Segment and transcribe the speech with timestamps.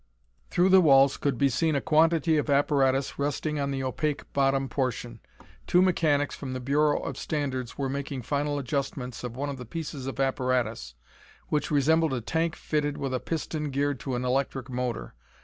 [0.49, 4.67] Through the walls could be seen a quantity of apparatus resting on the opaque bottom
[4.67, 5.19] portion.
[5.67, 9.63] Two mechanics from the Bureau of Standards were making final adjustments of one of the
[9.67, 10.95] pieces of apparatus,
[11.49, 15.13] which resembled a tank fitted with a piston geared to an electric motor.